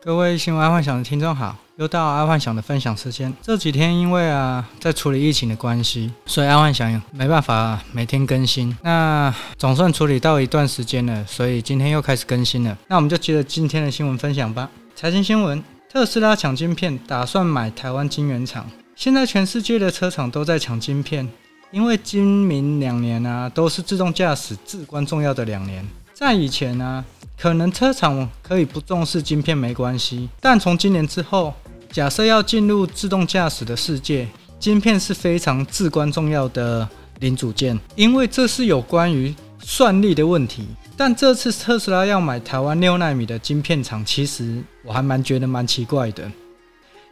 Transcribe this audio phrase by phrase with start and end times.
[0.00, 3.34] 各位新闻爱幻想的听众好，又到爱幻想的分享时间。
[3.42, 8.74] 这几天因为啊，在处理疫情的关系，所以爱幻想没办法每天更新。
[8.84, 12.78] 那总算处理到一段时间了，所以今天又开始更新了。
[12.86, 14.70] 那我们就接着今天的新闻分享吧。
[14.94, 18.64] 财经新闻：特斯拉抢晶片，打算买台湾晶圆厂。
[18.94, 21.28] 现在全世界的车厂都在抢晶片，
[21.72, 25.84] 因为今明两年啊，都是自动驾驶至关重要的两年。
[26.14, 27.04] 在以前呢、
[27.40, 31.54] 可能车厂可以不重视晶片没关系，但从今年之后，
[31.92, 34.26] 假设要进入自动驾驶的世界，
[34.58, 36.88] 晶片是非常至关重要的
[37.20, 40.66] 零组件，因为这是有关于算力的问题。
[40.96, 46.28] 但这次特斯拉要买台湾六纳米的晶片厂，其实我还蛮觉得蛮奇怪的，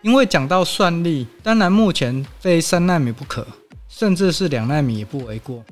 [0.02, 3.46] 因为讲到算力，当然目前非三纳米不可，
[3.88, 5.64] 甚至是两纳米也不为过。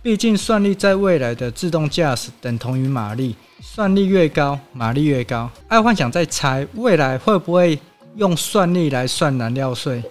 [0.00, 5.50] 毕竟算力在未来的自动驾驶等同于马力，算力越高，马力越高。
[5.66, 7.78] 爱幻想在猜未来会不会
[8.16, 10.02] 用算力来算燃料税？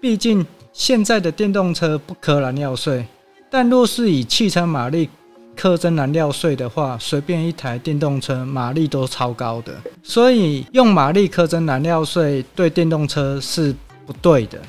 [0.00, 3.06] 毕竟现在的电动车不课燃料税，
[3.50, 5.08] 但若是以汽车马力
[5.54, 14.60] 课征燃料税的话，随便一台电动车马力都超高的，所以用马力课征燃料税对电动车是不对的。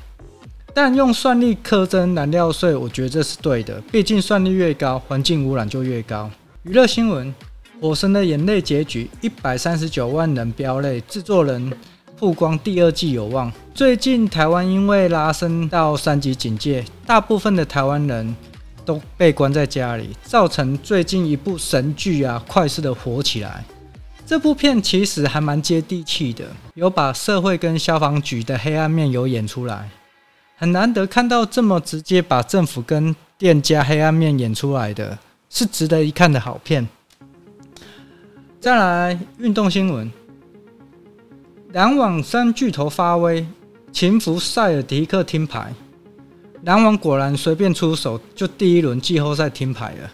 [0.73, 3.81] 但用算力课征燃料税，我觉得这是对的。
[3.91, 6.29] 毕竟算力越高，环境污染就越高。
[6.63, 7.27] 娱乐新闻：
[7.79, 11.71] 《火神的眼泪》结局，一百三十九万人飙泪，制作人
[12.17, 13.51] 曝光第二季有望。
[13.71, 18.35] 最近台湾因为拉升到三级警戒，大部分的台湾人
[18.83, 23.63] 都被关在家里，造成最近一部神剧啊快速的火起来。
[24.25, 29.87] 这部片其实还蛮接地气的，有把社会跟消防局的黑暗面有演出来。
[30.57, 36.87] 很难得看到这么直接把政府跟店家黑暗面演出来的，是值得一看的好片。
[38.59, 40.11] 再来运动新闻，
[41.73, 43.45] 篮网三巨头发威，
[43.91, 45.71] 情服塞尔迪克听牌。
[46.63, 50.11] 篮网果然随便出手，就第一轮季后赛听牌了。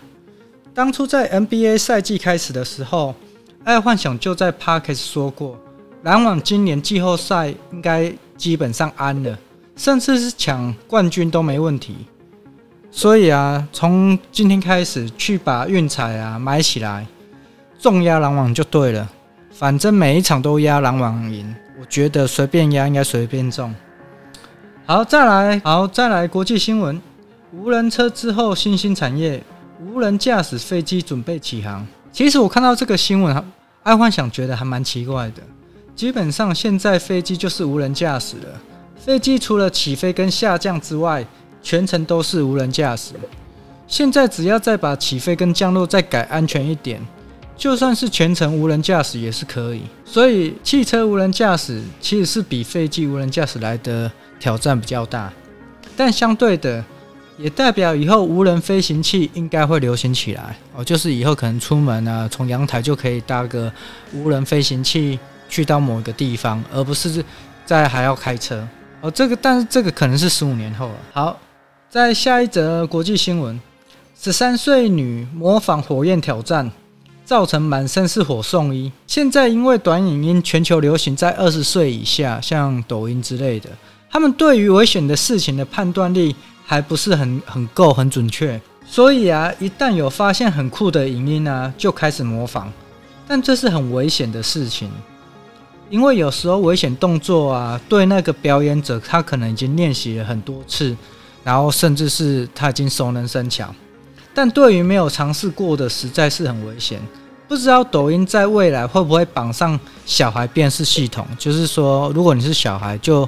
[0.73, 3.15] 当初在 NBA 赛季开始的时候，
[3.63, 5.57] 爱幻想就在 Podcast 说过，
[6.01, 9.39] 篮网今年季后赛应该基本上安了。
[9.77, 11.95] 甚至是抢冠军都没问题，
[12.91, 17.07] 所以啊，从今天开始去把运彩啊买起来，
[17.83, 19.09] 重压篮网就对了。
[19.51, 23.75] 反正每一场都压篮网赢，我觉得随便压应该随便中。
[24.85, 27.01] 好，再来，好，再来国际新闻：
[27.51, 29.43] 无人车之后新兴产业，
[29.85, 31.85] 无人驾驶飞机准备起航。
[32.13, 33.45] 其实我看到这个新闻，
[33.83, 35.43] 爱幻想觉得还蛮奇怪的。
[35.93, 38.61] 基本上现在飞机就是无人驾驶了。
[38.95, 41.25] 飞机除了起飞跟下降之外，
[41.61, 43.13] 全程都是无人驾驶。
[43.85, 47.05] 现在只要再把起飞跟降落再改安全一点，
[47.63, 49.83] 就算是全程无人驾驶也是可以。
[50.03, 55.31] 所以汽车无人驾驶其实是比飞机无人驾驶来的挑战比较大，
[55.95, 56.83] 但相对的
[57.37, 63.71] 也代表以后无人飞行器应该会流行起来哦，就是以后可能出门啊，从阳台就可以搭个
[64.11, 67.23] 无人飞行器去到某一个地方，而不是
[67.65, 68.67] 在还要开车。
[68.99, 70.95] 哦，这个，但是这个可能是十五年后了。
[71.13, 71.39] 好，
[71.89, 73.57] 在下一则国际新闻：
[74.21, 76.69] 十三岁女模仿火焰挑战，
[77.25, 78.91] 造成满身是火送医。
[79.07, 83.69] 现在因为短影音全球流行在二十岁以下，像抖音之类的，
[84.09, 86.35] 他们对于危险的事情的判断力
[86.65, 88.59] 还不是很很够、很准确。
[88.85, 92.67] 所以啊，一旦有发现很酷的影音啊，就开始模仿，
[93.27, 94.89] 但这是很危险的事情。
[95.89, 100.95] 因为有时候危险动作啊，对那个表演者，他可能已经练习了很多次，
[101.43, 103.73] 然后甚至是他已经熟能生巧。
[104.33, 106.99] 但对于没有尝试过的，实在是很危险。
[107.47, 113.27] 不知道抖音在未来会不会绑上小孩辨识系统，就是说，如果你是小孩，就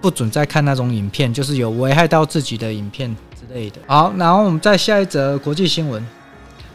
[0.00, 3.76] 不准再看那种影片，就是有危害到自己的影片之类的。
[3.86, 6.04] 好，然后我们再下一则国际新闻：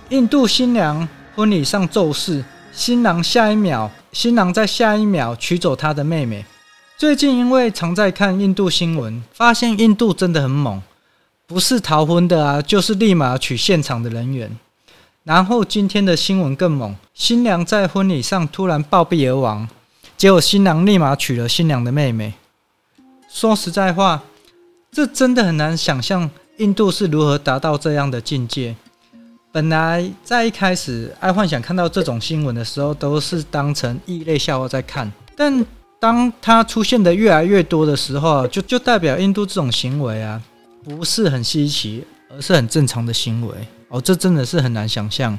[0.09, 2.43] 印度新娘婚礼上骤逝。
[2.71, 6.45] 新郎下一秒，新郎在下一秒娶走他的妹妹。
[6.97, 10.81] 最近因为常在看印度新闻，发现印度真的很猛，
[11.47, 14.49] 不是逃婚的啊，就是立马娶现场的人员。
[15.23, 19.67] 然后今天的新闻更猛，新娘在婚礼上突然暴毙而亡，
[20.17, 22.33] 结果新郎立马娶了新娘的妹妹。
[23.29, 24.23] 说实在话，
[24.91, 28.75] 这真的很难想象印度是如何达到这样的境界。
[29.51, 35.11] 本来在一开始，爱幻想看到这种新闻的时候，都是当成异类笑话在看。
[35.35, 35.65] 但
[35.99, 40.41] 当它出现的越来越多的时候，就就代表印度这种行为啊，
[40.85, 43.55] 不是很稀奇，而是很正常的行为。
[43.87, 45.37] 哦，这真的是很难想象。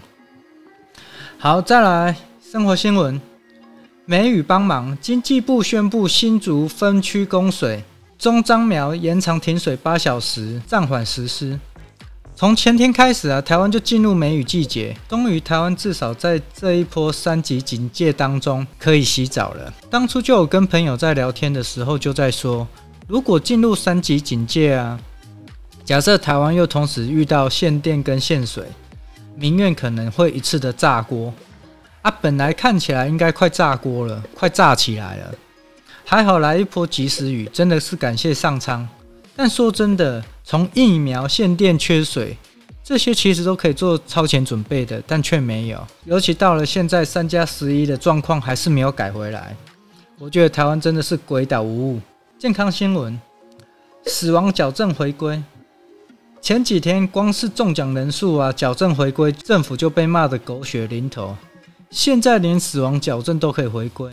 [1.39, 3.21] 好，再来生活新闻：
[4.05, 7.85] 梅雨帮忙，经济部宣布新竹分区供水，
[8.19, 11.61] 中彰苗延长停水八小时，暂缓实施。
[12.35, 19.73] 从前天开始啊，台湾就进入梅雨季节，终于台湾至少在这一波三级警戒当中可以洗澡了。
[19.89, 22.67] 当初就有跟朋友在聊天的时候就在说，
[23.07, 25.01] 如果进入三级警戒啊，
[25.87, 28.65] 假设台湾又同时遇到限电跟限水，
[29.37, 31.33] 民怨可能会一次的炸锅。
[32.03, 35.33] 啊，本来看起来应该快炸锅了，快炸起来了，
[36.05, 38.87] 还好来一波及时雨，真的是感谢上苍。
[39.37, 42.37] 但说真的，从疫苗、限电、缺水
[42.83, 45.87] 这些其实都可以做超前准备的，但却没有。
[46.05, 49.55] 尤其到了现在三加十一的状况还是没有改回来，
[50.19, 52.01] 我觉得台湾真的是鬼岛无误。
[52.41, 53.17] 健康新闻：
[54.07, 55.41] 死亡矫正回归。
[56.47, 61.37] 前几天光是中奖人数啊，矫正回归，政府就被骂得狗血淋头。
[61.91, 64.13] 现在连死亡矫正都可以回归，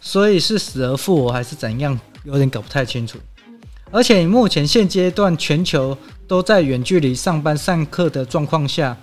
[0.00, 1.96] 所以是死而复活还是怎样？
[2.24, 3.18] 有点搞不太清楚。
[3.92, 5.96] 而且目前现阶段全球
[6.26, 8.96] 都在远距离上班上课的状况下，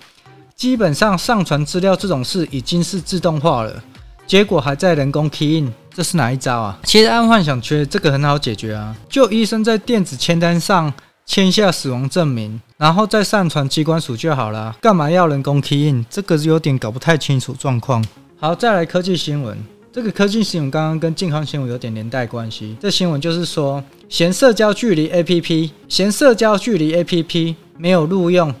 [0.54, 3.82] 基本上上传资料这种事已经是自动化了，
[4.26, 6.78] 结果还在人工 key in，这是哪一招啊？
[6.84, 10.92] 其实按幻想缺这个很好解决啊，就医生在电子签单上。
[11.24, 14.76] 签下死亡证明，然后再上传机关署就好了。
[14.80, 16.04] 干嘛要人工 key in？
[16.10, 18.04] 这个有点搞不太清楚状况。
[18.38, 19.56] 好，再来科技新闻。
[19.92, 22.76] 这个科技新闻刚刚跟健康新闻有点连带关系。
[22.80, 28.52] 这新闻就是说，嫌社交距离 APP，嫌社交距离 APP 没有录用，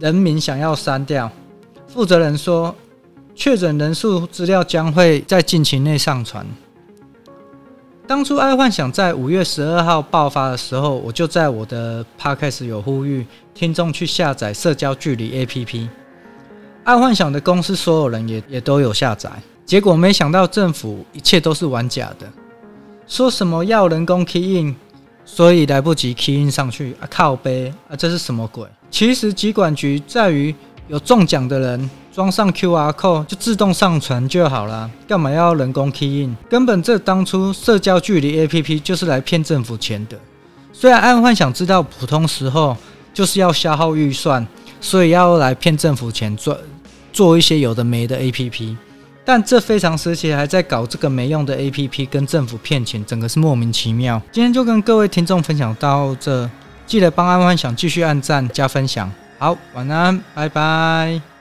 [0.00, 1.30] 人民想要删掉。
[1.86, 2.74] 负责人说，
[3.34, 6.46] 确诊人数资料将会在近期内上传。
[8.12, 15.88] 当初爱幻想在五月十二号爆发的时候，我就在我的 podcast 有呼吁听众去下载社交距离 APP。
[16.84, 19.30] 爱幻想的公司所有人也也都有下载，
[19.64, 22.30] 结果没想到政府一切都是玩假的，
[23.06, 24.76] 说什么要人工 key in，
[25.24, 28.68] 所以来不及 key in 上去啊，靠背啊，这是什么鬼？
[28.90, 30.54] 其实疾管局在于
[30.86, 31.90] 有中奖的人。
[32.12, 36.36] 装上 QR code 就自动上传就好了，干嘛要人工 key in？
[36.50, 40.18] 根本这当初社交距离 APP 就是来骗政府钱的。
[40.72, 42.76] 虽然暗幻想知道普通时候
[43.14, 44.46] 就是要消耗预算，
[44.80, 46.58] 所以要来骗政府钱做
[47.12, 48.76] 做一些有的没的 APP，
[49.24, 54.20] 但这非常时期还在搞这个没用的 APP 跟政府骗钱，整个是莫名其妙。
[54.30, 56.48] 今天就跟各位听众分享到这，
[56.86, 59.10] 记得帮暗幻想继续按赞加分享。
[59.38, 61.31] 好，晚安，拜拜。